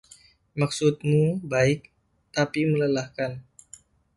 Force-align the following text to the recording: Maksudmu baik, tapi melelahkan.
Maksudmu 0.59 1.23
baik, 1.51 1.79
tapi 2.35 2.59
melelahkan. 2.71 3.31